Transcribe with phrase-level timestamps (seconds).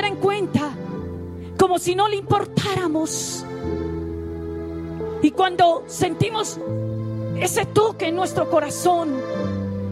[0.00, 0.70] en cuenta,
[1.58, 3.44] como si no le importáramos.
[5.22, 6.58] Y cuando sentimos
[7.38, 9.20] ese toque en nuestro corazón,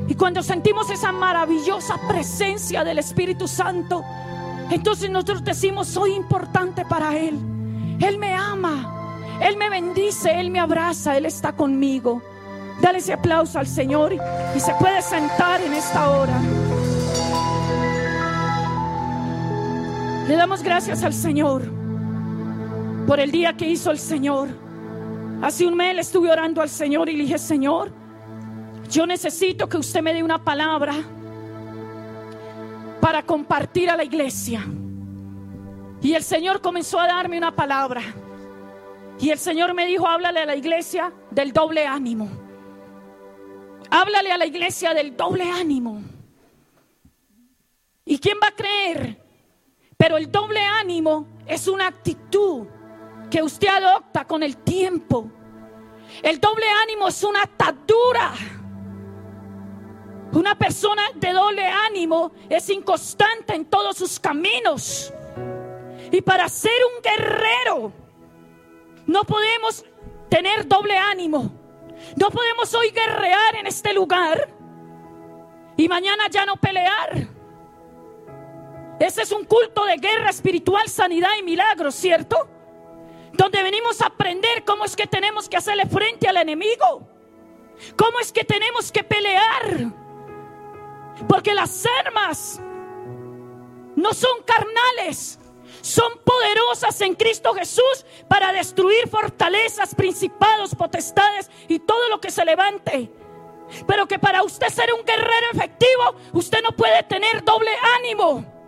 [0.08, 4.02] y cuando sentimos esa maravillosa presencia del Espíritu Santo,
[4.70, 7.38] entonces nosotros decimos, soy importante para Él.
[8.00, 12.22] Él me ama, Él me bendice, Él me abraza, Él está conmigo.
[12.80, 16.40] Dale ese aplauso al Señor y se puede sentar en esta hora.
[20.30, 21.62] Le damos gracias al Señor
[23.04, 24.48] por el día que hizo el Señor.
[25.42, 27.90] Hace un mes le estuve orando al Señor y le dije, Señor,
[28.88, 30.94] yo necesito que usted me dé una palabra
[33.00, 34.64] para compartir a la iglesia.
[36.00, 38.00] Y el Señor comenzó a darme una palabra.
[39.18, 42.30] Y el Señor me dijo, háblale a la iglesia del doble ánimo.
[43.90, 46.00] Háblale a la iglesia del doble ánimo.
[48.04, 49.29] ¿Y quién va a creer?
[50.00, 52.66] Pero el doble ánimo es una actitud
[53.30, 55.30] que usted adopta con el tiempo.
[56.22, 58.32] El doble ánimo es una atadura
[60.32, 65.12] una persona de doble ánimo es inconstante en todos sus caminos.
[66.12, 67.92] Y para ser un guerrero,
[69.06, 69.84] no podemos
[70.28, 71.50] tener doble ánimo.
[72.16, 74.48] No podemos hoy guerrear en este lugar
[75.76, 77.39] y mañana ya no pelear.
[79.00, 82.46] Ese es un culto de guerra espiritual, sanidad y milagros, ¿cierto?
[83.32, 87.08] Donde venimos a aprender cómo es que tenemos que hacerle frente al enemigo.
[87.96, 89.90] ¿Cómo es que tenemos que pelear?
[91.26, 92.60] Porque las armas
[93.96, 95.38] no son carnales,
[95.80, 102.44] son poderosas en Cristo Jesús para destruir fortalezas, principados, potestades y todo lo que se
[102.44, 103.10] levante.
[103.86, 108.59] Pero que para usted ser un guerrero efectivo, usted no puede tener doble ánimo.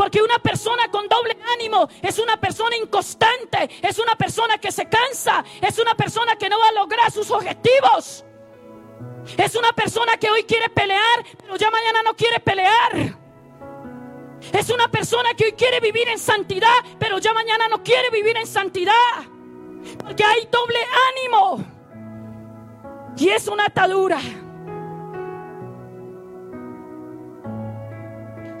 [0.00, 4.88] Porque una persona con doble ánimo es una persona inconstante, es una persona que se
[4.88, 8.24] cansa, es una persona que no va a lograr sus objetivos.
[9.36, 13.14] Es una persona que hoy quiere pelear, pero ya mañana no quiere pelear.
[14.54, 18.38] Es una persona que hoy quiere vivir en santidad, pero ya mañana no quiere vivir
[18.38, 18.94] en santidad.
[19.98, 20.78] Porque hay doble
[21.10, 21.62] ánimo.
[23.18, 24.18] Y es una atadura.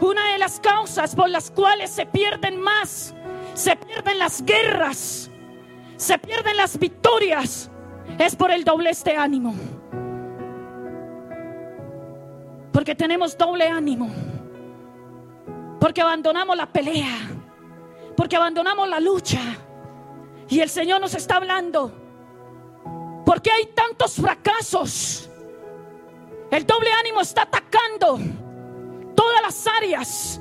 [0.00, 3.14] Una de las causas por las cuales se pierden más,
[3.54, 5.30] se pierden las guerras,
[5.96, 7.70] se pierden las victorias,
[8.18, 9.54] es por el doble este ánimo.
[12.72, 14.10] Porque tenemos doble ánimo.
[15.78, 17.18] Porque abandonamos la pelea.
[18.16, 19.40] Porque abandonamos la lucha.
[20.48, 21.92] Y el Señor nos está hablando.
[23.26, 25.28] Porque hay tantos fracasos.
[26.50, 28.18] El doble ánimo está atacando
[29.20, 30.40] todas las áreas.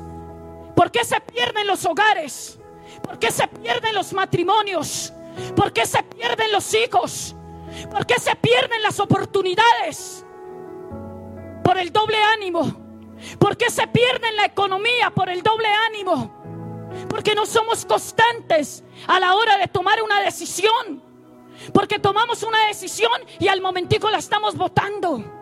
[0.76, 2.60] ¿Por qué se pierden los hogares?
[3.04, 5.12] ¿Por qué se pierden los matrimonios?
[5.56, 7.36] ¿Por qué se pierden los hijos?
[7.92, 10.26] ¿Por qué se pierden las oportunidades?
[11.70, 12.62] por el doble ánimo?
[13.38, 16.34] ¿Por qué se pierde en la economía por el doble ánimo?
[17.08, 21.04] Porque no somos constantes a la hora de tomar una decisión.
[21.72, 25.39] Porque tomamos una decisión y al momentico la estamos votando.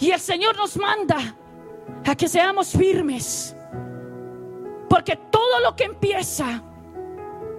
[0.00, 1.36] Y el Señor nos manda
[2.04, 3.54] a que seamos firmes.
[4.88, 6.62] Porque todo lo que empieza,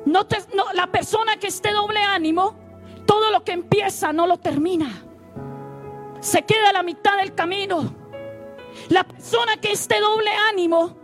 [0.05, 2.55] no, no la persona que esté doble ánimo,
[3.05, 5.05] todo lo que empieza no lo termina
[6.21, 7.93] se queda a la mitad del camino.
[8.89, 10.95] La persona que esté doble ánimo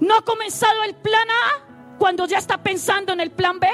[0.00, 3.68] no ha comenzado el plan A cuando ya está pensando en el plan B.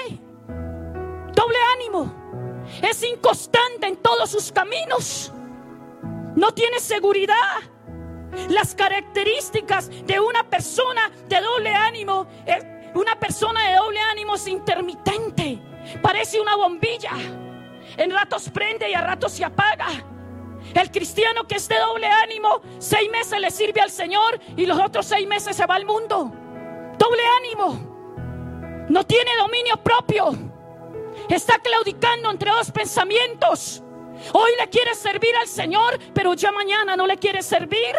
[1.32, 2.64] Doble ánimo.
[2.82, 5.32] Es inconstante en todos sus caminos.
[6.36, 7.34] No tiene seguridad.
[8.48, 12.26] Las características de una persona de doble ánimo,
[12.94, 15.58] una persona de doble ánimo es intermitente.
[16.02, 17.12] Parece una bombilla.
[17.96, 19.88] En ratos prende y a ratos se apaga.
[20.74, 25.06] El cristiano que esté doble ánimo, seis meses le sirve al Señor y los otros
[25.06, 26.30] seis meses se va al mundo.
[26.98, 28.86] Doble ánimo.
[28.88, 30.32] No tiene dominio propio.
[31.30, 33.82] Está claudicando entre dos pensamientos.
[34.32, 37.94] Hoy le quiere servir al Señor, pero ya mañana no le quiere servir.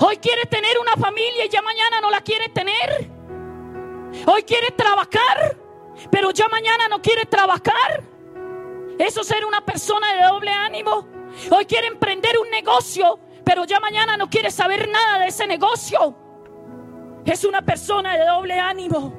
[0.00, 3.10] Hoy quiere tener una familia y ya mañana no la quiere tener.
[4.26, 5.56] Hoy quiere trabajar,
[6.10, 8.04] pero ya mañana no quiere trabajar.
[8.98, 11.06] Eso ser una persona de doble ánimo.
[11.50, 16.16] Hoy quiere emprender un negocio, pero ya mañana no quiere saber nada de ese negocio.
[17.24, 19.12] Es una persona de doble ánimo.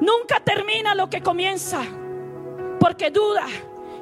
[0.00, 1.82] Nunca termina lo que comienza,
[2.80, 3.46] porque duda.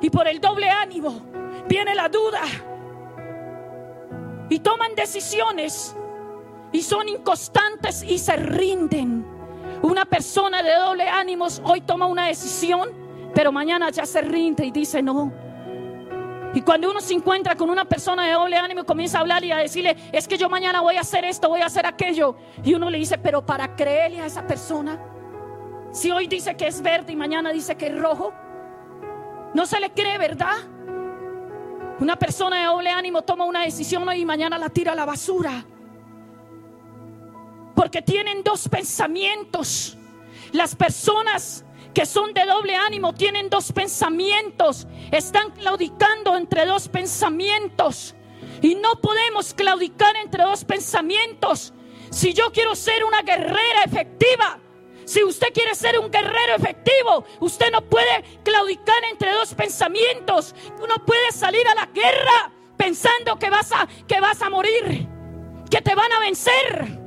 [0.01, 1.21] Y por el doble ánimo
[1.69, 2.41] viene la duda.
[4.51, 5.95] y toman decisiones
[6.73, 9.27] y son inconstantes y se rinden.
[9.83, 12.89] Una persona de doble ánimos hoy toma una decisión,
[13.35, 15.31] pero mañana ya se rinde y dice no.
[16.55, 19.53] Y cuando uno se encuentra con una persona de doble ánimo comienza a hablar y
[19.53, 22.37] a decirle, es que yo mañana voy a hacer esto, voy a hacer aquello.
[22.65, 24.99] Y uno le dice, pero para creerle a esa persona,
[25.93, 28.33] si hoy dice que es verde y mañana dice que es rojo,
[29.55, 30.57] no se le cree, ¿verdad?
[32.01, 35.05] Una persona de doble ánimo toma una decisión hoy y mañana la tira a la
[35.05, 35.65] basura.
[37.75, 39.97] Porque tienen dos pensamientos.
[40.53, 44.87] Las personas que son de doble ánimo tienen dos pensamientos.
[45.11, 48.15] Están claudicando entre dos pensamientos.
[48.63, 51.73] Y no podemos claudicar entre dos pensamientos.
[52.11, 54.61] Si yo quiero ser una guerrera efectiva,
[55.09, 60.55] si usted quiere ser un guerrero efectivo, usted no puede claudicar entre dos pensamientos.
[60.83, 65.09] Uno puede salir a la guerra pensando que vas a, que vas a morir,
[65.71, 66.99] que te van a vencer.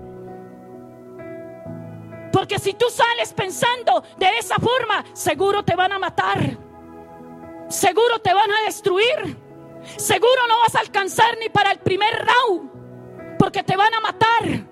[2.34, 6.58] Porque si tú sales pensando de esa forma, seguro te van a matar.
[7.70, 9.38] Seguro te van a destruir.
[9.98, 13.38] Seguro no vas a alcanzar ni para el primer round.
[13.38, 14.72] Porque te van a matar.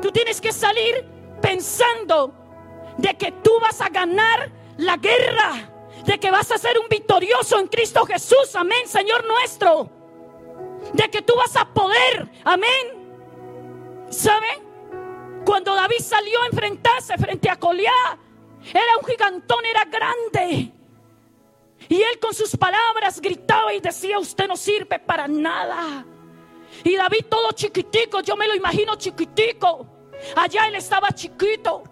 [0.00, 1.11] Tú tienes que salir
[1.42, 2.32] pensando
[2.96, 5.68] de que tú vas a ganar la guerra.
[6.06, 8.54] De que vas a ser un victorioso en Cristo Jesús.
[8.54, 9.90] Amén, Señor nuestro.
[10.94, 12.28] De que tú vas a poder.
[12.44, 14.06] Amén.
[14.08, 14.72] ¿Saben?
[15.44, 18.18] Cuando David salió a enfrentarse frente a Goliat,
[18.72, 20.72] era un gigantón, era grande.
[21.88, 26.06] Y él con sus palabras gritaba y decía, usted no sirve para nada.
[26.84, 29.86] Y David todo chiquitico, yo me lo imagino chiquitico.
[30.36, 31.82] Allá él estaba chiquito.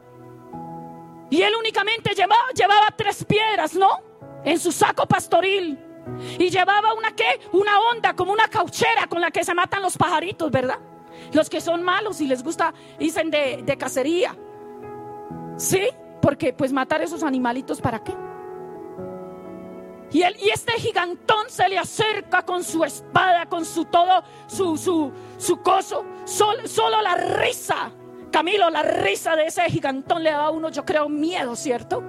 [1.30, 3.88] Y él únicamente llevaba, llevaba tres piedras, ¿no?
[4.44, 5.78] En su saco pastoril.
[6.38, 7.40] Y llevaba una qué?
[7.52, 10.78] Una onda, como una cauchera con la que se matan los pajaritos, ¿verdad?
[11.32, 14.36] Los que son malos y les gusta, dicen de, de cacería.
[15.56, 15.88] ¿Sí?
[16.20, 18.14] Porque pues matar esos animalitos para qué?
[20.12, 24.76] Y, él, y este gigantón se le acerca con su espada, con su todo, su,
[24.76, 26.04] su, su coso.
[26.24, 27.92] solo la risa,
[28.30, 32.02] Camilo, la risa de ese gigantón le daba a uno, yo creo, miedo, ¿cierto?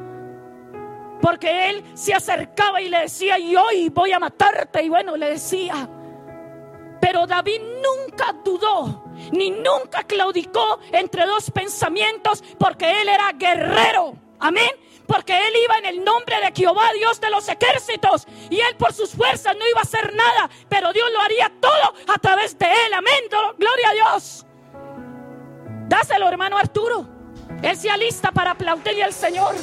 [1.21, 4.83] Porque él se acercaba y le decía, y hoy voy a matarte.
[4.83, 5.87] Y bueno, le decía,
[6.99, 14.15] pero David nunca dudó, ni nunca claudicó entre dos pensamientos, porque él era guerrero.
[14.39, 14.71] Amén.
[15.07, 18.25] Porque él iba en el nombre de Jehová, Dios de los ejércitos.
[18.49, 20.49] Y él por sus fuerzas no iba a hacer nada.
[20.69, 22.93] Pero Dios lo haría todo a través de él.
[22.93, 23.25] Amén.
[23.57, 24.45] Gloria a Dios.
[25.91, 27.05] Dáselo, hermano Arturo.
[27.61, 29.53] Él se alista para aplaudirle al Señor.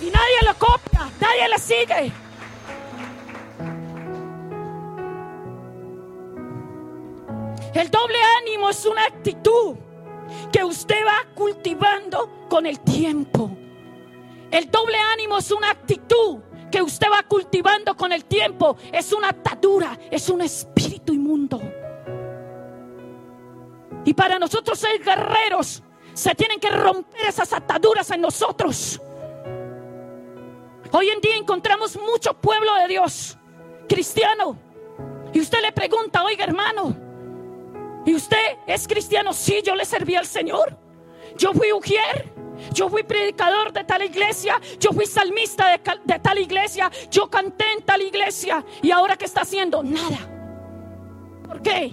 [0.00, 2.12] Y nadie lo copia, nadie le sigue.
[7.74, 9.74] El doble ánimo es una actitud
[10.52, 13.50] que usted va cultivando con el tiempo.
[14.52, 16.38] El doble ánimo es una actitud
[16.70, 18.76] que usted va cultivando con el tiempo.
[18.92, 21.60] Es una atadura, es un espíritu inmundo.
[24.04, 25.82] Y para nosotros ser guerreros,
[26.14, 29.00] se tienen que romper esas ataduras en nosotros.
[30.90, 33.38] Hoy en día encontramos mucho pueblo de Dios,
[33.88, 34.58] cristiano.
[35.32, 36.94] Y usted le pregunta, oiga hermano,
[38.04, 39.32] ¿Y usted es cristiano?
[39.32, 40.76] Sí, yo le serví al Señor.
[41.36, 42.32] Yo fui ujier.
[42.72, 44.60] Yo fui predicador de tal iglesia.
[44.78, 46.90] Yo fui salmista de, de, tal iglesia.
[47.10, 48.64] Yo canté en tal iglesia.
[48.82, 49.82] ¿Y ahora qué está haciendo?
[49.82, 50.18] Nada.
[51.46, 51.92] ¿Por qué?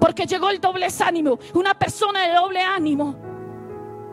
[0.00, 1.38] Porque llegó el doble ánimo.
[1.54, 3.30] Una persona de doble ánimo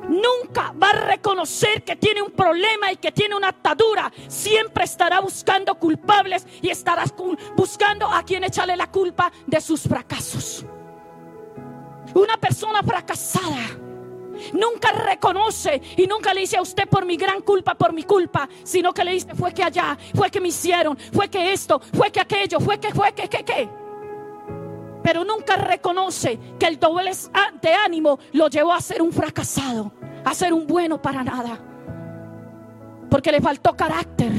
[0.07, 4.11] nunca va a reconocer que tiene un problema y que tiene una atadura.
[4.27, 7.05] Siempre estará buscando culpables y estará
[7.55, 10.65] buscando a quien echarle la culpa de sus fracasos.
[12.13, 13.77] Una persona fracasada
[14.53, 18.47] nunca reconoce y nunca le dice a usted por mi gran culpa, por mi culpa,
[18.63, 22.11] sino que le dice fue que allá, fue que me hicieron, fue que esto, fue
[22.11, 23.86] que aquello, fue que, fue que, que, que.
[25.07, 27.13] Pero nunca reconoce que el doble
[27.61, 29.93] de ánimo lo llevó a ser un fracasado,
[30.25, 31.57] a ser un bueno para nada.
[33.09, 34.33] Porque le faltó carácter,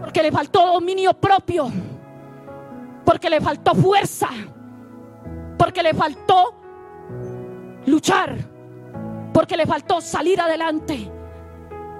[0.00, 1.70] porque le faltó dominio propio,
[3.04, 4.28] porque le faltó fuerza
[5.56, 6.54] porque le faltó
[7.86, 8.36] luchar,
[9.32, 11.08] porque le faltó salir adelante,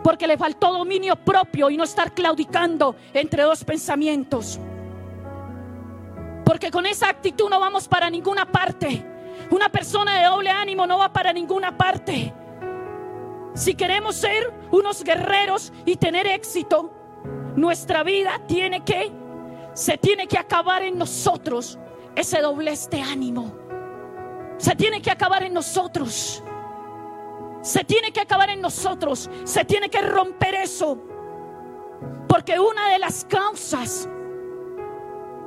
[0.02, 4.58] porque le faltó dominio propio y no estar claudicando entre dos pensamientos.
[6.52, 9.02] Porque con esa actitud no vamos para ninguna parte.
[9.48, 12.30] Una persona de doble ánimo no va para ninguna parte.
[13.54, 16.92] Si queremos ser unos guerreros y tener éxito,
[17.56, 19.10] nuestra vida tiene que
[19.72, 21.78] se tiene que acabar en nosotros
[22.14, 23.54] ese doblez de ánimo.
[24.58, 26.44] Se tiene que acabar en nosotros.
[27.62, 29.30] Se tiene que acabar en nosotros.
[29.44, 30.98] Se tiene que romper eso.
[32.28, 34.06] Porque una de las causas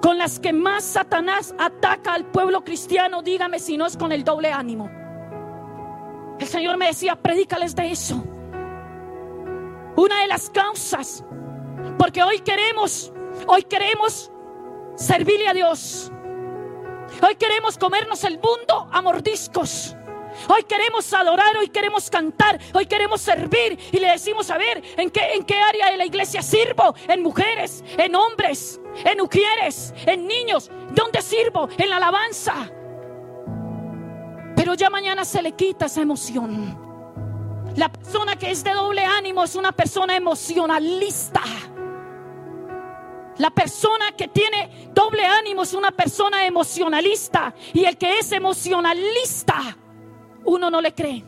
[0.05, 4.24] con las que más Satanás ataca al pueblo cristiano, dígame si no es con el
[4.24, 4.88] doble ánimo.
[6.39, 8.24] El Señor me decía, predícales de eso.
[9.95, 11.24] Una de las causas,
[11.97, 13.12] porque hoy queremos,
[13.47, 14.31] hoy queremos
[14.95, 16.12] servirle a Dios.
[17.27, 19.95] Hoy queremos comernos el mundo a mordiscos.
[20.47, 25.09] Hoy queremos adorar, hoy queremos cantar, hoy queremos servir y le decimos, a ver, ¿en
[25.09, 26.93] qué, en qué área de la iglesia sirvo?
[27.07, 30.71] En mujeres, en hombres, en mujeres, en niños.
[30.91, 31.67] ¿Dónde sirvo?
[31.77, 32.69] En la alabanza.
[34.55, 36.83] Pero ya mañana se le quita esa emoción.
[37.75, 41.41] La persona que es de doble ánimo es una persona emocionalista.
[43.37, 47.53] La persona que tiene doble ánimo es una persona emocionalista.
[47.73, 49.77] Y el que es emocionalista
[50.45, 51.23] uno no le cree.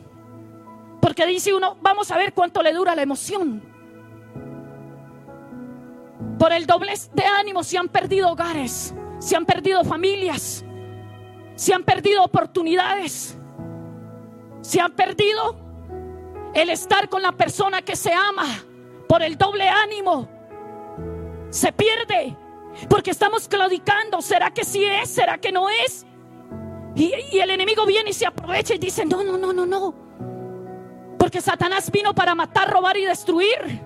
[1.00, 3.62] Porque dice uno, vamos a ver cuánto le dura la emoción.
[6.38, 10.64] Por el doblez de ánimo se han perdido hogares, se han perdido familias,
[11.56, 13.36] se han perdido oportunidades,
[14.60, 15.56] se han perdido
[16.54, 18.46] el estar con la persona que se ama.
[19.08, 20.28] Por el doble ánimo
[21.50, 22.36] se pierde
[22.88, 24.20] porque estamos claudicando.
[24.22, 25.08] ¿Será que sí es?
[25.10, 26.06] ¿Será que no es?
[26.94, 29.94] Y, el enemigo viene y se aprovecha y dice, no, no, no, no, no.
[31.18, 33.82] Porque Satanás vino para matar, robar y destruir.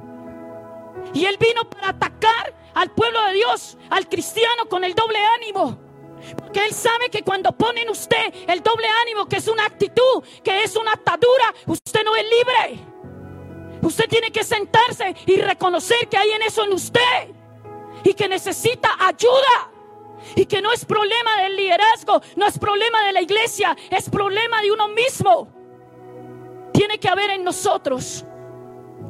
[1.14, 5.78] Y él vino para atacar al pueblo de Dios, al cristiano con el doble ánimo.
[6.36, 10.22] Porque Él sabe que cuando pone en usted el doble ánimo, que es una actitud,
[10.42, 12.86] que es una atadura, usted no es libre.
[13.82, 17.28] Usted tiene que sentarse y reconocer que hay en eso en usted
[18.04, 19.70] y que necesita ayuda.
[20.36, 24.62] Y que no es problema del liderazgo, no es problema de la iglesia, es problema
[24.62, 25.48] de uno mismo.
[26.72, 28.24] Tiene que haber en nosotros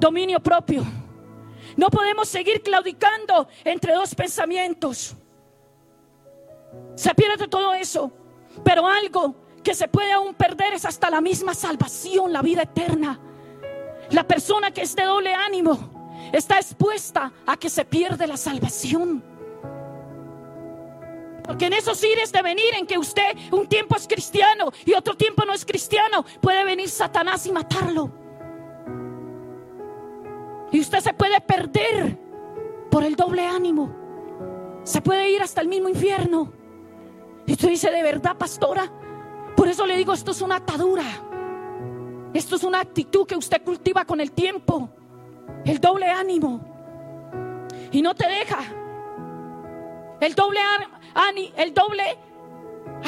[0.00, 0.82] dominio propio.
[1.76, 5.16] No podemos seguir claudicando entre dos pensamientos.
[6.94, 8.12] Se pierde todo eso.
[8.64, 13.18] Pero algo que se puede aún perder es hasta la misma salvación, la vida eterna.
[14.10, 19.24] La persona que es de doble ánimo está expuesta a que se pierde la salvación.
[21.44, 25.16] Porque en esos ires de venir en que usted un tiempo es cristiano y otro
[25.16, 28.21] tiempo no es cristiano, puede venir Satanás y matarlo.
[30.72, 32.18] Y usted se puede perder
[32.90, 33.94] por el doble ánimo.
[34.84, 36.52] Se puede ir hasta el mismo infierno.
[37.46, 38.90] Y usted dice, de verdad, pastora.
[39.54, 41.04] Por eso le digo, esto es una atadura.
[42.32, 44.88] Esto es una actitud que usted cultiva con el tiempo.
[45.64, 46.60] El doble ánimo.
[47.92, 48.58] Y no te deja.
[50.20, 50.60] El doble
[51.56, 52.18] el doble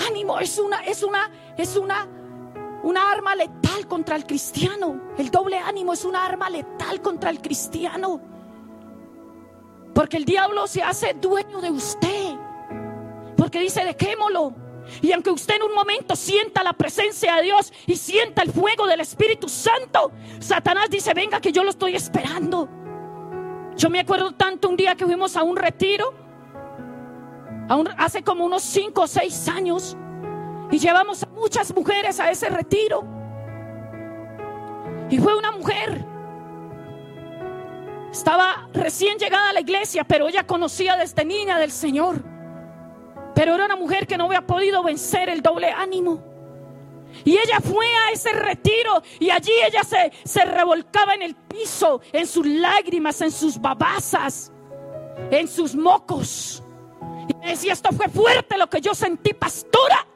[0.09, 2.06] ánimo es una, es una, es una,
[2.83, 5.00] una arma letal contra el cristiano.
[5.19, 8.21] El doble ánimo es una arma letal contra el cristiano.
[9.95, 12.35] Porque el diablo se hace dueño de usted.
[13.37, 14.55] Porque dice, dejémoslo.
[15.00, 18.87] Y aunque usted en un momento sienta la presencia de Dios y sienta el fuego
[18.87, 22.69] del Espíritu Santo, Satanás dice, venga que yo lo estoy esperando.
[23.76, 26.25] Yo me acuerdo tanto un día que fuimos a un retiro
[27.97, 29.97] hace como unos 5 o 6 años,
[30.71, 33.05] y llevamos a muchas mujeres a ese retiro.
[35.11, 36.04] Y fue una mujer.
[38.11, 42.23] Estaba recién llegada a la iglesia, pero ella conocía desde niña del Señor.
[43.34, 46.23] Pero era una mujer que no había podido vencer el doble ánimo.
[47.25, 52.00] Y ella fue a ese retiro y allí ella se, se revolcaba en el piso,
[52.12, 54.52] en sus lágrimas, en sus babasas,
[55.30, 56.62] en sus mocos.
[57.28, 60.06] Y decía, esto fue fuerte lo que yo sentí, pastora.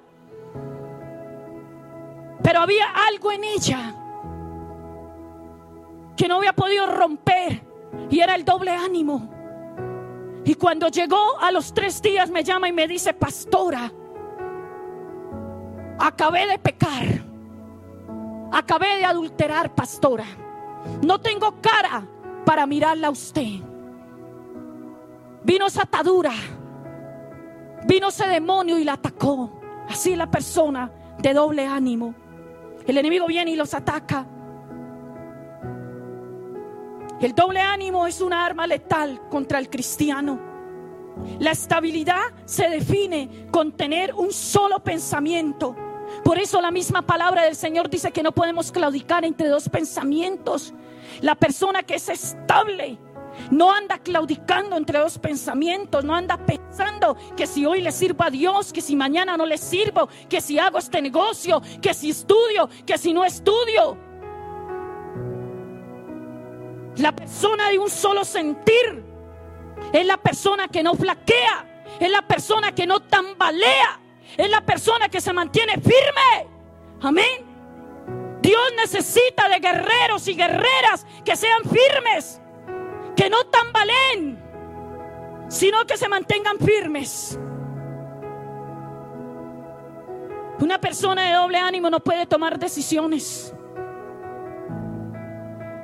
[2.43, 3.98] Pero había algo en ella
[6.19, 7.63] que no había podido romper
[8.11, 9.31] y era el doble ánimo.
[10.45, 13.91] Y cuando llegó a los tres días me llama y me dice, pastora,
[15.99, 17.25] acabé de pecar,
[18.53, 20.27] acabé de adulterar, pastora.
[21.03, 22.07] No tengo cara
[22.45, 23.61] para mirarla a usted.
[25.45, 26.33] Vino esa atadura
[27.87, 29.51] Vino ese demonio y la atacó.
[29.89, 32.15] Así la persona de doble ánimo.
[32.87, 34.27] El enemigo viene y los ataca.
[37.21, 40.39] El doble ánimo es una arma letal contra el cristiano.
[41.41, 45.75] La estabilidad se define con tener un solo pensamiento.
[46.25, 50.73] Por eso la misma palabra del Señor dice que no podemos claudicar entre dos pensamientos.
[51.21, 52.99] La persona que es estable
[53.51, 58.31] No anda claudicando entre los pensamientos, no anda pensando que si hoy le sirvo a
[58.31, 62.69] Dios, que si mañana no le sirvo, que si hago este negocio, que si estudio,
[62.85, 64.08] que si no estudio.
[66.99, 69.05] La persona de un solo sentir
[69.93, 74.01] es la persona que no flaquea, es la persona que no tambalea,
[74.37, 76.49] es la persona que se mantiene firme.
[77.01, 77.47] Amén.
[78.43, 82.41] Dios necesita de guerreros y guerreras que sean firmes,
[83.15, 84.43] que no tambaleen,
[85.49, 87.39] sino que se mantengan firmes.
[90.61, 93.55] Una persona de doble ánimo no puede tomar decisiones.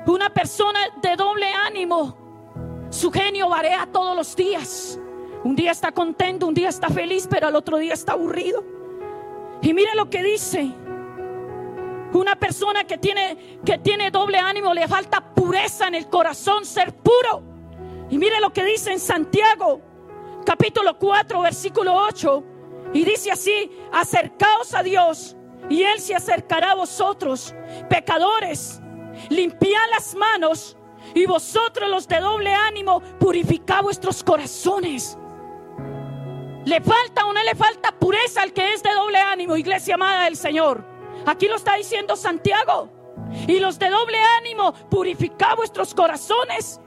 [0.07, 4.99] Una persona de doble ánimo, su genio varía todos los días.
[5.43, 8.63] Un día está contento, un día está feliz, pero al otro día está aburrido.
[9.61, 10.71] Y mire lo que dice.
[12.13, 16.93] Una persona que tiene, que tiene doble ánimo le falta pureza en el corazón, ser
[16.95, 17.43] puro.
[18.09, 19.81] Y mire lo que dice en Santiago,
[20.45, 22.43] capítulo 4, versículo 8.
[22.93, 25.35] Y dice así, acercaos a Dios
[25.69, 27.53] y Él se acercará a vosotros,
[27.89, 28.81] pecadores,
[29.29, 30.77] limpiad las manos
[31.13, 35.17] y vosotros los de doble ánimo, purificad vuestros corazones.
[36.65, 40.25] ¿Le falta o no le falta pureza al que es de doble ánimo, iglesia amada
[40.25, 40.83] del Señor?
[41.25, 42.89] Aquí lo está diciendo Santiago.
[43.47, 46.79] Y los de doble ánimo, purificad vuestros corazones.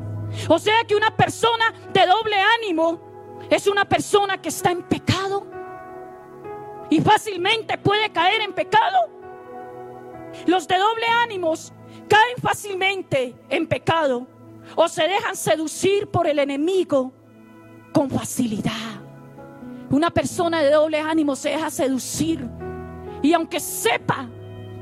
[0.48, 5.46] O sea que una persona de doble ánimo es una persona que está en pecado
[6.90, 9.10] y fácilmente puede caer en pecado.
[10.46, 11.72] Los de doble ánimos
[12.08, 14.26] caen fácilmente en pecado
[14.74, 17.12] o se dejan seducir por el enemigo
[17.92, 18.72] con facilidad.
[19.90, 22.46] Una persona de doble ánimo se deja seducir
[23.22, 24.28] y aunque sepa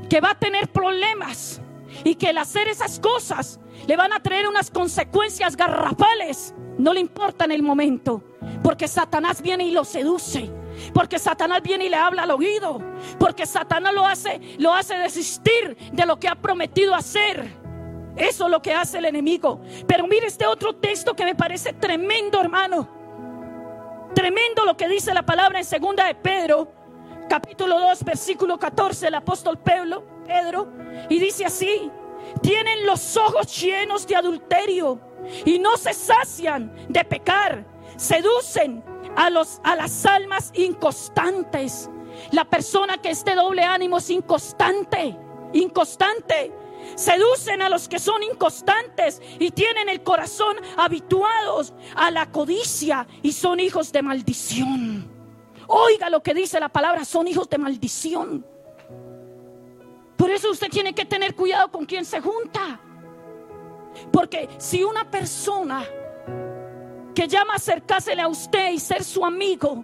[0.09, 1.61] que va a tener problemas
[2.03, 6.99] y que el hacer esas cosas le van a traer unas consecuencias garrafales, no le
[6.99, 8.23] importa en el momento,
[8.63, 10.51] porque Satanás viene y lo seduce
[10.93, 12.79] porque Satanás viene y le habla al oído.
[13.19, 17.47] Porque Satanás lo hace, lo hace desistir de lo que ha prometido hacer.
[18.15, 19.61] Eso es lo que hace el enemigo.
[19.87, 22.97] Pero mire este otro texto que me parece tremendo, hermano.
[24.13, 26.71] Tremendo lo que dice la palabra en segunda de Pedro,
[27.29, 30.67] capítulo 2, versículo 14, el apóstol Pedro, Pedro,
[31.09, 31.91] y dice así:
[32.41, 34.99] Tienen los ojos llenos de adulterio
[35.45, 37.63] y no se sacian de pecar,
[37.95, 38.83] seducen
[39.17, 41.89] a, los, a las almas inconstantes.
[42.31, 45.17] La persona que es de doble ánimo es inconstante,
[45.53, 46.53] inconstante.
[46.95, 53.33] Seducen a los que son inconstantes y tienen el corazón habituados a la codicia y
[53.33, 55.11] son hijos de maldición.
[55.67, 58.45] Oiga lo que dice la palabra, son hijos de maldición.
[60.15, 62.79] Por eso usted tiene que tener cuidado con quien se junta.
[64.11, 65.83] Porque si una persona
[67.17, 69.83] que llama a acercársele a usted y ser su amigo.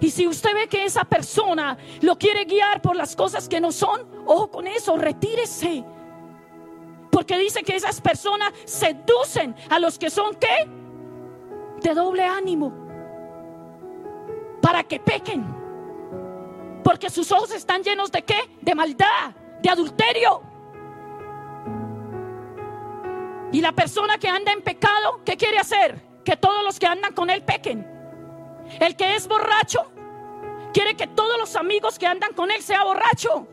[0.00, 3.70] Y si usted ve que esa persona lo quiere guiar por las cosas que no
[3.70, 5.84] son, ojo con eso, retírese.
[7.10, 10.66] Porque dice que esas personas seducen a los que son qué?
[11.82, 12.72] De doble ánimo.
[14.62, 15.44] Para que pequen.
[16.82, 18.38] Porque sus ojos están llenos de qué?
[18.62, 20.40] De maldad, de adulterio.
[23.52, 26.11] Y la persona que anda en pecado, ¿qué quiere hacer?
[26.24, 27.86] Que todos los que andan con él pequen.
[28.80, 29.90] El que es borracho
[30.72, 33.46] quiere que todos los amigos que andan con él sea borracho.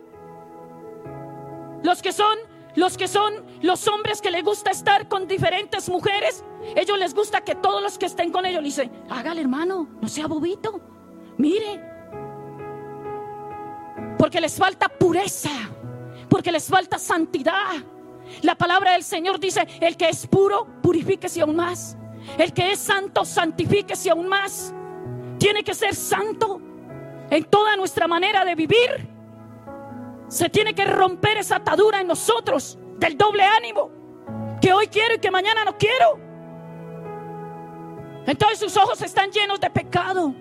[1.83, 2.37] Los que son
[2.75, 7.41] los que son los hombres que les gusta estar con diferentes mujeres, ellos les gusta
[7.41, 10.79] que todos los que estén con ellos le dicen, hágale hermano, no sea bobito,
[11.37, 11.83] mire.
[14.17, 15.49] Porque les falta pureza,
[16.29, 17.83] porque les falta santidad.
[18.43, 21.97] La palabra del Señor dice, el que es puro, purifíquese aún más.
[22.37, 24.73] El que es santo, santifíquese aún más.
[25.37, 26.61] Tiene que ser santo
[27.29, 29.09] en toda nuestra manera de vivir.
[30.27, 33.91] Se tiene que romper esa atadura en nosotros del doble ánimo.
[34.61, 36.19] Que hoy quiero y que mañana no quiero.
[38.25, 40.35] Entonces sus ojos están llenos de pecado,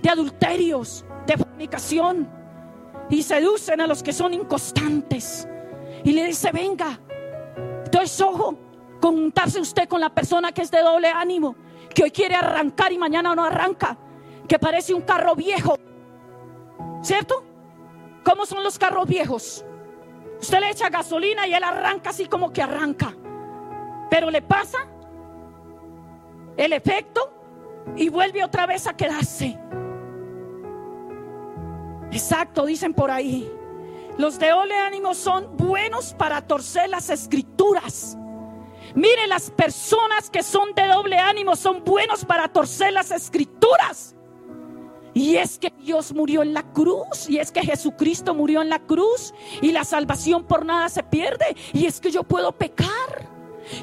[0.00, 2.28] de adulterios, de fornicación.
[3.10, 5.46] Y seducen a los que son inconstantes.
[6.04, 7.00] Y le dice, venga.
[7.84, 8.56] Entonces, ojo,
[9.00, 11.56] contarse usted con la persona que es de doble ánimo,
[11.94, 13.96] que hoy quiere arrancar y mañana no arranca,
[14.46, 15.76] que parece un carro viejo.
[17.02, 17.42] ¿Cierto?
[18.24, 19.64] ¿Cómo son los carros viejos?
[20.40, 23.14] Usted le echa gasolina y él arranca así como que arranca.
[24.10, 24.78] Pero le pasa
[26.56, 27.32] el efecto
[27.96, 29.58] y vuelve otra vez a quedarse.
[32.10, 33.50] Exacto, dicen por ahí.
[34.18, 38.18] Los de doble ánimo son buenos para torcer las escrituras
[38.94, 44.16] Mire, las personas que son de doble ánimo son buenos para torcer las escrituras.
[45.12, 48.78] Y es que Dios murió en la cruz, y es que Jesucristo murió en la
[48.78, 53.28] cruz, y la salvación por nada se pierde, y es que yo puedo pecar.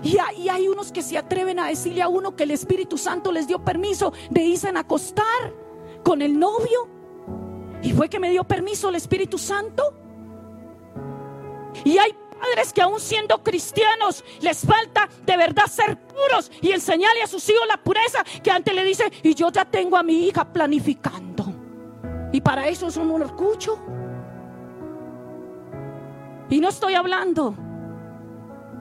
[0.04, 3.48] Y hay, unos que se atreven a decirle a uno que el Espíritu Santo les
[3.48, 5.54] dio permiso de irse a acostar
[6.04, 6.90] con el novio.
[7.82, 9.94] Y fue que me dio permiso el Espíritu Santo.
[11.86, 17.24] Y hay padres que aún siendo cristianos les falta de verdad ser puros y enseñarle
[17.24, 20.28] a sus hijos la pureza que antes le dice, y yo ya tengo a mi
[20.28, 21.46] hija planificando.
[22.32, 23.80] Y para eso es un orgullo.
[26.50, 27.56] Y no estoy hablando,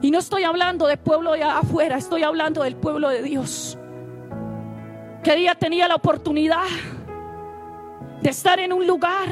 [0.01, 3.77] y no estoy hablando del pueblo de afuera, estoy hablando del pueblo de Dios.
[5.23, 6.63] Que día tenía la oportunidad
[8.21, 9.27] de estar en un lugar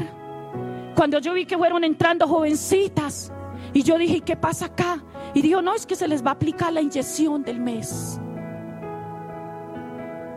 [0.96, 3.32] cuando yo vi que fueron entrando jovencitas
[3.76, 5.04] y yo dije, ¿qué pasa acá?
[5.34, 8.22] Y dijo, no, es que se les va a aplicar la inyección del mes.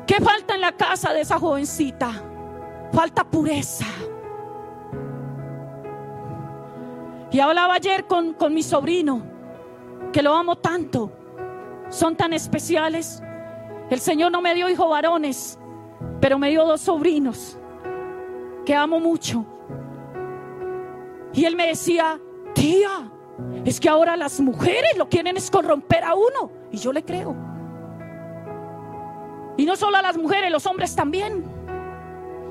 [0.09, 2.11] ¿Qué falta en la casa de esa jovencita?
[2.92, 3.87] Falta pureza.
[7.31, 9.22] Y hablaba ayer con, con mi sobrino,
[10.12, 11.12] que lo amo tanto.
[11.90, 13.22] Son tan especiales.
[13.88, 15.61] El Señor no me dio hijos varones,
[16.20, 17.57] pero me dio dos sobrinos
[18.66, 19.46] que amo mucho.
[21.33, 22.20] Y él me decía,
[22.53, 23.12] tía,
[23.64, 26.51] es que ahora las mujeres lo quieren es corromper a uno.
[26.70, 27.37] Y yo le creo.
[29.57, 31.44] Y no solo a las mujeres, los hombres también.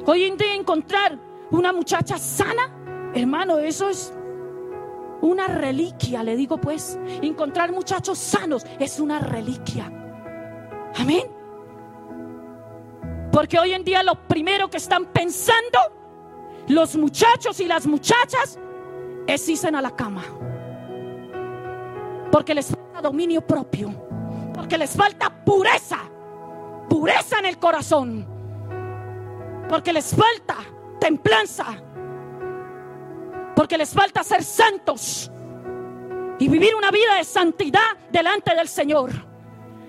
[0.05, 1.17] Hoy en día encontrar
[1.51, 4.13] una muchacha sana, hermano, eso es
[5.21, 6.99] una reliquia, le digo pues.
[7.21, 9.91] Encontrar muchachos sanos es una reliquia.
[10.97, 11.27] Amén.
[13.31, 15.79] Porque hoy en día lo primero que están pensando
[16.67, 18.59] los muchachos y las muchachas
[19.27, 20.23] es irse a la cama.
[22.31, 23.93] Porque les falta dominio propio.
[24.53, 25.99] Porque les falta pureza.
[26.89, 28.27] Pureza en el corazón.
[29.69, 30.57] Porque les falta
[30.99, 31.65] templanza.
[33.55, 35.31] Porque les falta ser santos.
[36.39, 39.11] Y vivir una vida de santidad delante del Señor.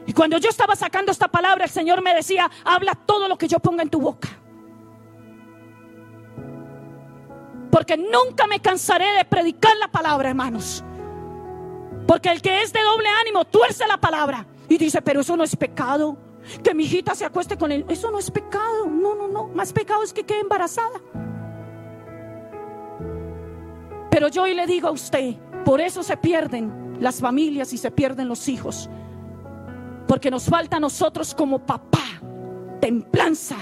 [0.06, 3.46] Y cuando yo estaba sacando esta palabra, el Señor me decía, habla todo lo que
[3.46, 4.28] yo ponga en tu boca.
[7.70, 10.82] Porque nunca me cansaré de predicar la palabra, hermanos.
[12.08, 15.44] Porque el que es de doble ánimo tuerce la palabra y dice, pero eso no
[15.44, 16.16] es pecado.
[16.64, 17.84] Que mi hijita se acueste con él.
[17.86, 18.86] Eso no es pecado.
[18.86, 19.48] No, no, no.
[19.48, 20.98] Más pecado es que quede embarazada.
[24.10, 25.34] Pero yo hoy le digo a usted,
[25.66, 28.88] por eso se pierden las familias y se pierden los hijos.
[30.06, 31.98] Porque nos falta a nosotros como papá
[32.80, 33.58] templanza,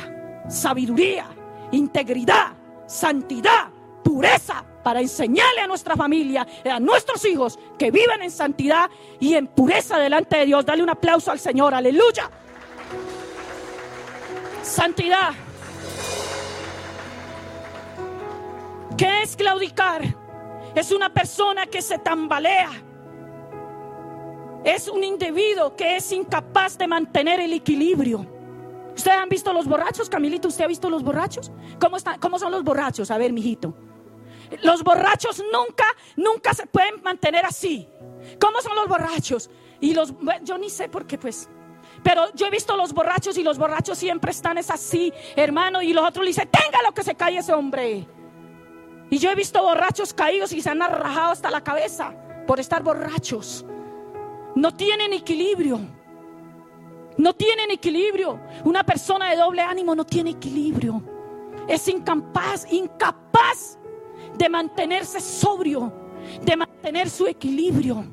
[0.48, 1.26] sabiduría,
[1.72, 2.52] integridad,
[2.86, 3.70] santidad,
[4.04, 9.48] pureza para enseñarle a nuestra familia, a nuestros hijos que viven en santidad y en
[9.48, 10.64] pureza delante de Dios.
[10.64, 12.30] Dale un aplauso al Señor, aleluya.
[14.62, 15.32] Santidad.
[18.96, 20.02] ¿Qué es claudicar?
[20.76, 22.70] Es una persona que se tambalea.
[24.62, 28.24] Es un individuo que es incapaz de mantener el equilibrio.
[28.94, 30.08] ¿Ustedes han visto los borrachos?
[30.08, 31.50] Camilito, ¿usted ha visto los borrachos?
[31.80, 33.10] ¿Cómo, están, ¿Cómo son los borrachos?
[33.10, 33.74] A ver, mijito.
[34.62, 35.84] Los borrachos nunca,
[36.16, 37.88] nunca se pueden mantener así.
[38.40, 39.50] ¿Cómo son los borrachos?
[39.80, 41.48] Y los, yo ni sé por qué, pues.
[42.02, 45.82] Pero yo he visto los borrachos y los borrachos siempre están es así, hermano.
[45.82, 48.06] Y los otros le dicen, tenga lo que se cae ese hombre.
[49.10, 52.14] Y yo he visto borrachos caídos y se han arrajado hasta la cabeza
[52.46, 53.64] por estar borrachos.
[54.54, 55.80] No tienen equilibrio.
[57.18, 58.40] No tienen equilibrio.
[58.64, 61.02] Una persona de doble ánimo no tiene equilibrio.
[61.68, 63.75] Es incapaz, incapaz
[64.36, 65.92] de mantenerse sobrio,
[66.42, 68.04] de mantener su equilibrio.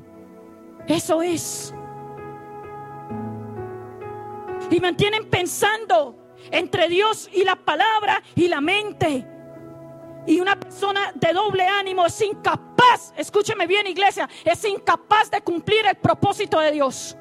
[0.86, 1.74] Eso es.
[4.70, 6.16] Y mantienen pensando
[6.50, 9.26] entre Dios y la palabra y la mente.
[10.26, 15.86] Y una persona de doble ánimo es incapaz, escúcheme bien iglesia, es incapaz de cumplir
[15.86, 17.16] el propósito de Dios.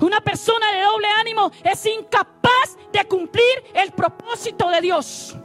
[0.00, 5.36] Una persona de doble ánimo es incapaz de cumplir el propósito de Dios.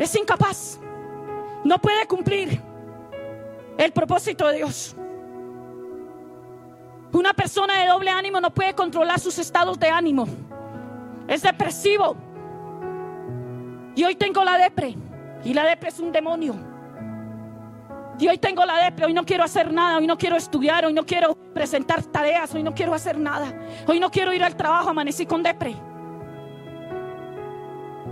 [0.00, 0.80] Es incapaz.
[1.62, 2.58] No puede cumplir
[3.76, 4.96] el propósito de Dios.
[7.12, 10.26] Una persona de doble ánimo no puede controlar sus estados de ánimo.
[11.28, 12.16] Es depresivo.
[13.94, 14.96] Y hoy tengo la depre.
[15.44, 16.54] Y la depre es un demonio.
[18.18, 19.04] Y hoy tengo la depre.
[19.04, 19.98] Hoy no quiero hacer nada.
[19.98, 20.86] Hoy no quiero estudiar.
[20.86, 22.54] Hoy no quiero presentar tareas.
[22.54, 23.52] Hoy no quiero hacer nada.
[23.86, 24.88] Hoy no quiero ir al trabajo.
[24.88, 25.76] Amanecí con depre.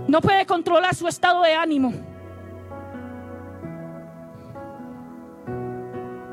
[0.09, 1.93] No puede controlar su estado de ánimo.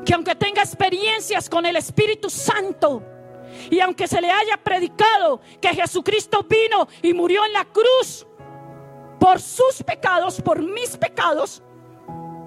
[0.03, 3.03] que aunque tenga experiencias con el Espíritu Santo,
[3.69, 8.25] y aunque se le haya predicado que Jesucristo vino y murió en la cruz
[9.19, 11.61] por sus pecados, por mis pecados,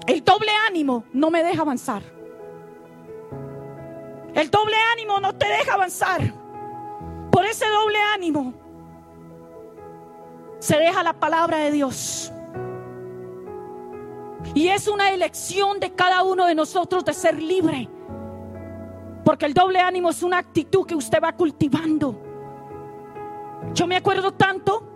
[0.07, 2.01] el doble ánimo no me deja avanzar.
[4.33, 6.33] El doble ánimo no te deja avanzar.
[7.31, 8.60] Por ese doble ánimo
[10.61, 12.31] se deja la palabra de Dios.
[14.53, 17.89] Y es una elección de cada uno de nosotros de ser libre.
[19.25, 22.15] Porque el doble ánimo es una actitud que usted va cultivando.
[23.73, 24.87] Yo me acuerdo tanto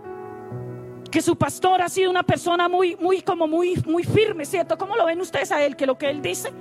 [1.09, 4.77] que su pastor ha sido una persona muy, muy, como muy, muy firme, ¿cierto?
[4.77, 5.75] ¿Cómo lo ven ustedes a él?
[5.75, 6.51] Que lo que él dice,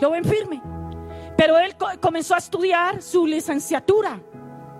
[0.00, 0.62] lo ven firme.
[1.36, 4.18] Pero él comenzó a estudiar su licenciatura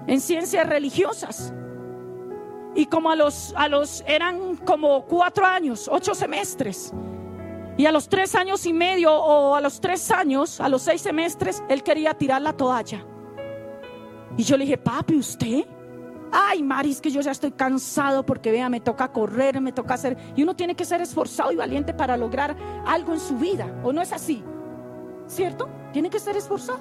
[0.07, 1.53] en ciencias religiosas.
[2.75, 6.93] Y como a los, a los, eran como cuatro años, ocho semestres.
[7.77, 11.01] Y a los tres años y medio o a los tres años, a los seis
[11.01, 13.05] semestres, él quería tirar la toalla.
[14.37, 15.65] Y yo le dije, papi, ¿usted?
[16.33, 20.17] Ay, Maris, que yo ya estoy cansado porque vea, me toca correr, me toca hacer.
[20.37, 22.57] Y uno tiene que ser esforzado y valiente para lograr
[22.87, 23.67] algo en su vida.
[23.83, 24.45] ¿O no es así?
[25.27, 25.69] ¿Cierto?
[25.93, 26.81] Tiene que ser esforzado.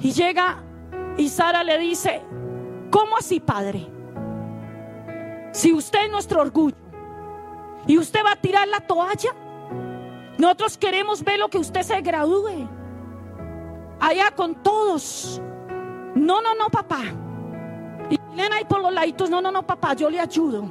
[0.00, 0.64] Y llega
[1.16, 2.22] y Sara le dice,
[2.90, 3.86] ¿cómo así, padre?
[5.52, 6.76] Si usted es nuestro orgullo,
[7.86, 9.30] y usted va a tirar la toalla.
[10.38, 12.68] Nosotros queremos ver lo que usted se gradúe.
[14.00, 15.40] Allá con todos.
[16.14, 17.00] No, no, no, papá.
[18.08, 20.64] Y Elena ahí por los laditos, no, no, no, papá, yo le ayudo.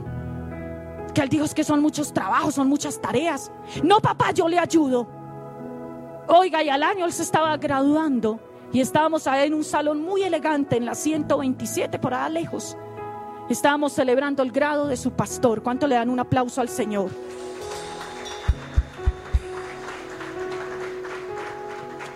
[1.13, 3.51] Que él dijo es que son muchos trabajos, son muchas tareas.
[3.83, 5.07] No, papá, yo le ayudo.
[6.27, 8.39] Oiga, y al año él se estaba graduando
[8.71, 12.77] y estábamos ahí en un salón muy elegante en la 127, por allá lejos.
[13.49, 15.63] Estábamos celebrando el grado de su pastor.
[15.63, 17.09] ¿Cuánto le dan un aplauso al Señor?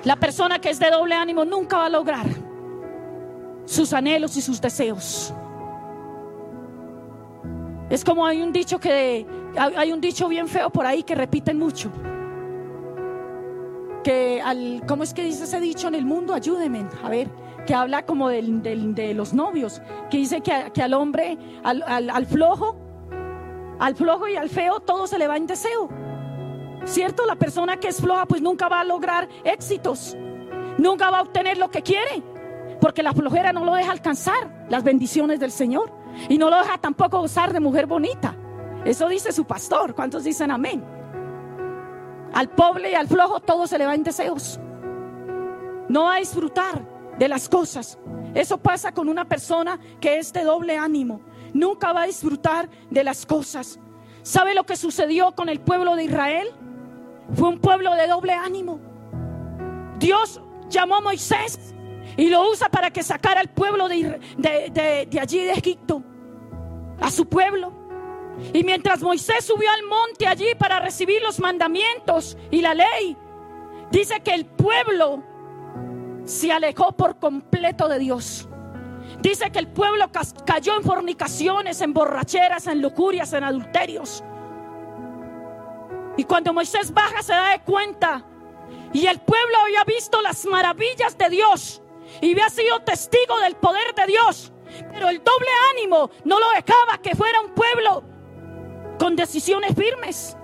[0.03, 2.27] La persona que es de doble ánimo nunca va a lograr
[3.65, 5.33] sus anhelos y sus deseos.
[7.89, 11.57] Es como hay un dicho que hay un dicho bien feo por ahí que repiten
[11.57, 11.89] mucho.
[14.03, 16.33] Que al ¿cómo es que dice ese dicho en el mundo?
[16.33, 22.25] Ayúdenme, a ver que habla como de los novios, que dice que, al hombre, al,
[22.25, 22.77] flojo,
[23.79, 25.89] al flojo y al feo, todo se le va en deseo.
[26.85, 27.25] ¿Cierto?
[27.25, 30.17] La persona que es floja pues nunca va a lograr éxitos,
[30.77, 32.21] nunca va a obtener lo que quiere,
[32.81, 35.93] porque la flojera no lo deja alcanzar las bendiciones del Señor
[36.27, 38.35] y no lo deja tampoco gozar de mujer bonita.
[38.83, 39.95] Eso dice su pastor.
[39.95, 40.83] ¿Cuántos dicen amén?
[42.33, 44.59] Al pobre y al flojo todo se le va en deseos.
[45.87, 47.97] No va a disfrutar de las cosas.
[48.33, 51.21] Eso pasa con una persona que es de doble ánimo.
[51.53, 53.79] Nunca va a disfrutar de las cosas.
[54.23, 56.47] ¿Sabe lo que sucedió con el pueblo de Israel?
[57.33, 58.79] Fue un pueblo de doble ánimo.
[59.99, 61.73] Dios llamó a Moisés
[62.17, 66.03] y lo usa para que sacara al pueblo de, de, allí de Egipto,
[66.99, 67.71] a su pueblo.
[68.53, 73.15] Y mientras Moisés subió al monte allí para recibir los mandamientos y la ley,
[73.91, 75.23] dice que el pueblo
[76.25, 78.47] se alejó por completo de Dios.
[79.21, 80.09] Dice que el pueblo
[80.45, 84.23] cayó en fornicaciones, en borracheras, en locurias, en adulterios.
[86.17, 88.25] Y cuando Moisés baja se da de cuenta
[88.91, 91.81] y el pueblo había visto las maravillas de Dios
[92.21, 94.51] y había sido testigo del poder de Dios.
[94.91, 98.03] Pero el doble ánimo no lo dejaba que fuera un pueblo
[98.99, 100.37] con decisiones firmes.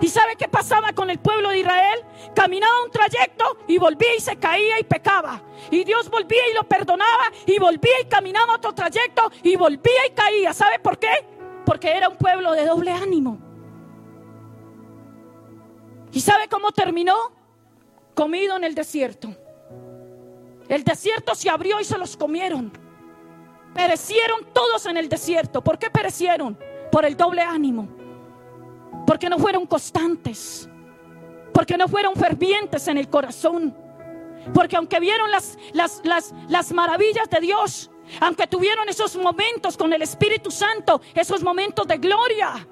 [0.00, 2.00] ¿Y sabe qué pasaba con el pueblo de Israel?
[2.34, 5.42] Caminaba un trayecto y volvía y se caía y pecaba.
[5.70, 10.10] Y Dios volvía y lo perdonaba y volvía y caminaba otro trayecto y volvía y
[10.12, 10.52] caía.
[10.52, 11.12] ¿Sabe por qué?
[11.64, 13.38] Porque era un pueblo de doble ánimo.
[16.12, 17.16] ¿Y sabe cómo terminó?
[18.14, 19.34] Comido en el desierto.
[20.68, 22.72] El desierto se abrió y se los comieron.
[23.74, 25.62] Perecieron todos en el desierto.
[25.62, 26.58] ¿Por qué perecieron?
[26.92, 28.03] Por el doble ánimo
[29.06, 30.68] porque no fueron constantes,
[31.52, 33.76] porque no fueron fervientes en el corazón,
[34.52, 37.90] porque aunque vieron las, las, las, las maravillas de Dios,
[38.20, 42.66] aunque tuvieron esos momentos con el Espíritu Santo, esos momentos de gloria,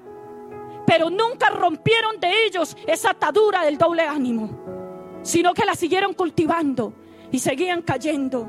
[0.85, 6.93] pero nunca rompieron de ellos esa atadura del doble ánimo, sino que la siguieron cultivando
[7.31, 8.47] y seguían cayendo.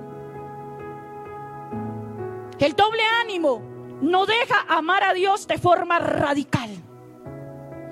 [2.59, 3.63] El doble ánimo
[4.01, 6.71] no deja amar a Dios de forma radical.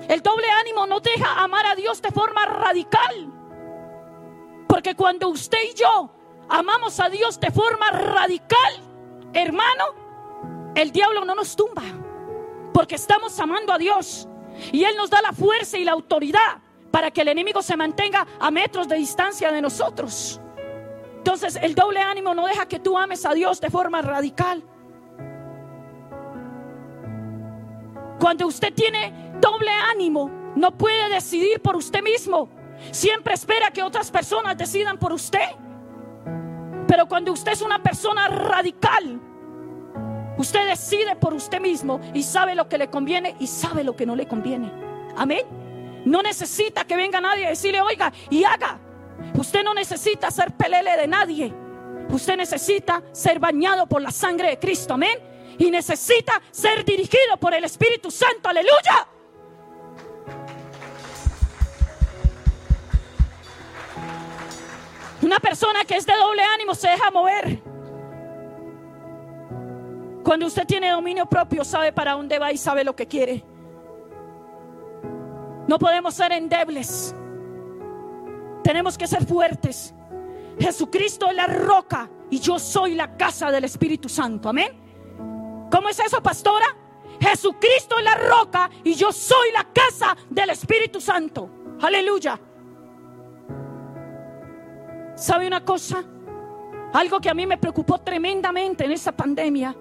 [0.07, 3.31] El doble ánimo no deja amar a Dios de forma radical.
[4.67, 6.11] Porque cuando usted y yo
[6.49, 8.73] amamos a Dios de forma radical,
[9.33, 9.85] hermano,
[10.75, 11.83] el diablo no nos tumba.
[12.73, 14.27] Porque estamos amando a Dios.
[14.71, 16.61] Y Él nos da la fuerza y la autoridad
[16.91, 20.39] para que el enemigo se mantenga a metros de distancia de nosotros.
[21.17, 24.63] Entonces el doble ánimo no deja que tú ames a Dios de forma radical.
[28.19, 32.49] Cuando usted tiene doble ánimo, no puede decidir por usted mismo.
[32.91, 35.49] Siempre espera que otras personas decidan por usted.
[36.87, 39.19] Pero cuando usted es una persona radical,
[40.37, 44.05] usted decide por usted mismo y sabe lo que le conviene y sabe lo que
[44.05, 44.71] no le conviene.
[45.17, 45.45] Amén.
[46.05, 48.79] No necesita que venga nadie a decirle, oiga, y haga.
[49.35, 51.53] Usted no necesita ser pelele de nadie.
[52.09, 54.93] Usted necesita ser bañado por la sangre de Cristo.
[54.93, 55.17] Amén.
[55.57, 58.49] Y necesita ser dirigido por el Espíritu Santo.
[58.49, 59.07] Aleluya.
[65.23, 67.61] Una persona que es de doble ánimo se deja mover.
[70.23, 73.43] Cuando usted tiene dominio propio, sabe para dónde va y sabe lo que quiere.
[75.67, 77.15] No podemos ser endebles.
[78.63, 79.93] Tenemos que ser fuertes.
[80.59, 84.49] Jesucristo es la roca y yo soy la casa del Espíritu Santo.
[84.49, 84.71] Amén.
[85.71, 86.65] ¿Cómo es eso, pastora?
[87.19, 91.49] Jesucristo es la roca y yo soy la casa del Espíritu Santo.
[91.81, 92.39] Aleluya.
[95.15, 96.03] ¿Sabe una cosa?
[96.93, 99.75] Algo que a mí me preocupó tremendamente en esa pandemia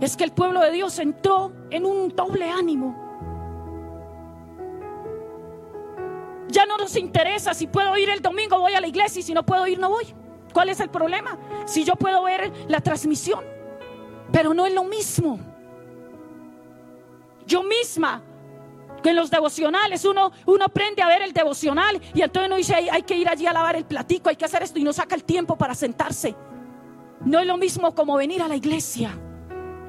[0.00, 3.04] es que el pueblo de Dios entró en un doble ánimo.
[6.48, 9.34] Ya no nos interesa si puedo ir el domingo, voy a la iglesia y si
[9.34, 10.06] no puedo ir, no voy.
[10.52, 11.38] ¿Cuál es el problema?
[11.66, 13.44] Si yo puedo ver la transmisión,
[14.32, 15.38] pero no es lo mismo.
[17.46, 18.22] Yo misma
[19.10, 22.88] en los devocionales uno, uno aprende a ver el devocional y entonces uno dice hay,
[22.88, 25.14] hay que ir allí a lavar el platico, hay que hacer esto y no saca
[25.14, 26.34] el tiempo para sentarse.
[27.24, 29.10] No es lo mismo como venir a la iglesia.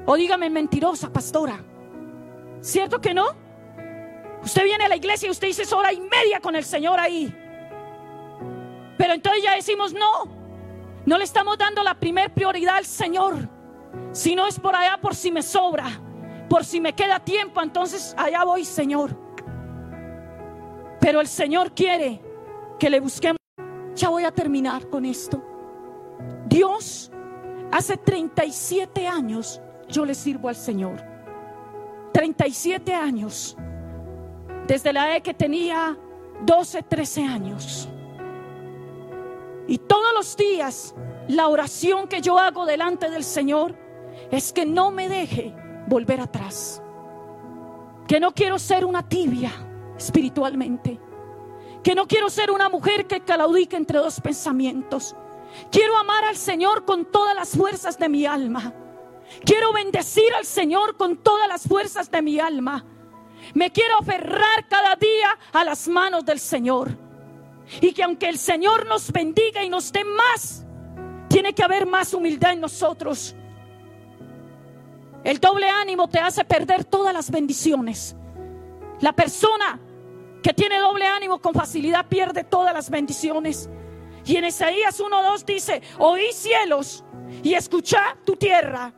[0.06, 1.62] O dígame mentirosa, pastora.
[2.60, 3.26] ¿Cierto que no?
[4.42, 6.98] Usted viene a la iglesia y usted dice es hora y media con el Señor
[6.98, 7.34] ahí.
[8.96, 10.38] Pero entonces ya decimos no.
[11.06, 13.48] No le estamos dando la primer prioridad al Señor.
[14.12, 16.00] Si no es por allá, por si me sobra.
[16.48, 19.16] Por si me queda tiempo, entonces allá voy, Señor.
[21.00, 22.20] Pero el Señor quiere
[22.78, 23.38] que le busquemos.
[23.94, 25.42] Ya voy a terminar con esto.
[26.46, 27.10] Dios,
[27.70, 31.02] hace 37 años yo le sirvo al Señor.
[32.12, 33.56] 37 años.
[34.66, 35.96] Desde la edad que tenía
[36.44, 37.88] 12, 13 años.
[39.66, 40.94] Y todos los días
[41.28, 43.74] la oración que yo hago delante del Señor
[44.30, 45.54] es que no me deje
[45.88, 46.82] volver atrás.
[48.06, 49.52] Que no quiero ser una tibia
[49.96, 50.98] espiritualmente.
[51.82, 55.14] Que no quiero ser una mujer que claudique entre dos pensamientos.
[55.70, 58.74] Quiero amar al Señor con todas las fuerzas de mi alma.
[59.44, 62.84] Quiero bendecir al Señor con todas las fuerzas de mi alma.
[63.54, 66.96] Me quiero aferrar cada día a las manos del Señor.
[67.80, 70.64] Y que aunque el Señor nos bendiga y nos dé más,
[71.28, 73.34] tiene que haber más humildad en nosotros.
[75.24, 78.16] El doble ánimo te hace perder todas las bendiciones.
[79.00, 79.80] La persona
[80.42, 83.68] que tiene doble ánimo con facilidad pierde todas las bendiciones.
[84.24, 87.04] Y en Isaías 1.2 dice, oí cielos
[87.42, 88.92] y escucha tu tierra,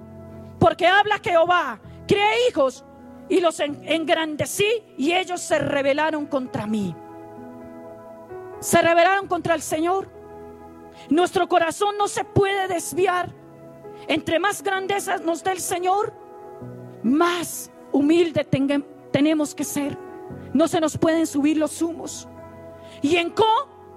[0.59, 2.85] porque habla Jehová, crea hijos
[3.29, 4.67] y los engrandecí
[4.99, 6.95] y ellos se rebelaron contra mí.
[8.61, 10.11] Se rebelaron contra el Señor.
[11.09, 13.33] Nuestro corazón no se puede desviar
[14.11, 16.13] entre más grandezas nos dé el Señor,
[17.05, 18.45] más humilde
[19.13, 19.97] tenemos que ser.
[20.53, 22.27] No se nos pueden subir los humos.
[23.03, 23.47] Y en Co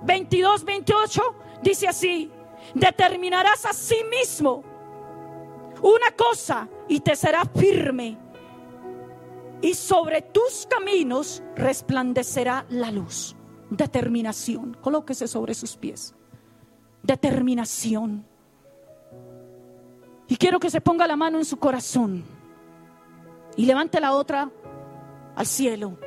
[0.03, 1.21] 22, 28
[1.63, 2.31] dice así,
[2.75, 4.63] determinarás a sí mismo
[5.81, 8.19] una cosa y te será firme.
[9.63, 13.35] Y sobre tus caminos resplandecerá la luz.
[13.71, 14.77] Determinación.
[14.79, 16.13] Colóquese sobre sus pies.
[17.01, 18.27] Determinación.
[20.27, 22.23] Y quiero que se ponga la mano en su corazón
[23.55, 24.49] y levante la otra
[25.35, 25.97] al cielo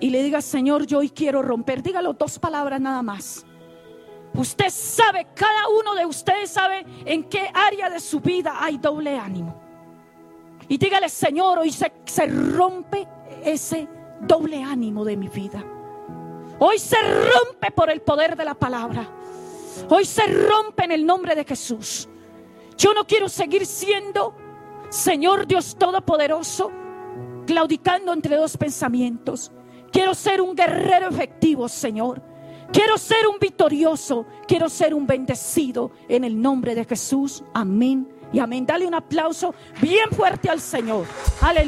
[0.00, 1.82] y le diga, Señor, yo hoy quiero romper.
[1.82, 3.44] Dígalo dos palabras nada más.
[4.32, 9.18] Usted sabe, cada uno de ustedes sabe en qué área de su vida hay doble
[9.18, 9.60] ánimo.
[10.68, 13.06] Y dígale, Señor, hoy se, se rompe
[13.44, 13.88] ese
[14.22, 15.62] doble ánimo de mi vida.
[16.58, 19.06] Hoy se rompe por el poder de la palabra.
[19.88, 22.08] Hoy se rompe en el nombre de Jesús.
[22.80, 24.34] Yo no quiero seguir siendo,
[24.88, 26.72] Señor Dios Todopoderoso,
[27.46, 29.52] claudicando entre dos pensamientos.
[29.92, 32.22] Quiero ser un guerrero efectivo, Señor.
[32.72, 34.24] Quiero ser un victorioso.
[34.48, 37.44] Quiero ser un bendecido en el nombre de Jesús.
[37.52, 38.64] Amén y amén.
[38.64, 41.04] Dale un aplauso bien fuerte al Señor.
[41.42, 41.58] Aleluya.